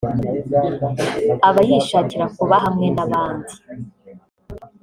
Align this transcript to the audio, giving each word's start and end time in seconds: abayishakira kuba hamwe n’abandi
abayishakira 1.47 2.25
kuba 2.35 2.55
hamwe 2.63 2.87
n’abandi 2.95 3.53